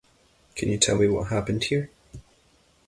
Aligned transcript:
Can 0.55 0.69
you 0.69 0.79
tell 0.79 0.97
me 0.97 1.07
what 1.07 1.27
happened 1.27 1.65
here? 1.65 1.91